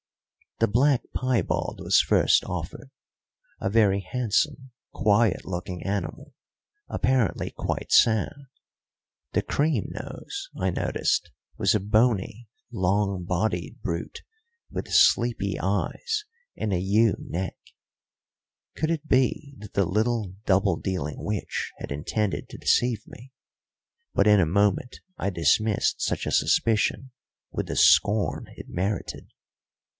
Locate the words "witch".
21.23-21.71